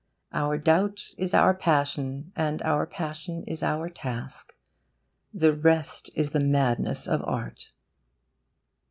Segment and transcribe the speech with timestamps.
[0.33, 4.51] Our doubt is our passion and our passion is our task.
[5.31, 7.69] The rest is the madness of art.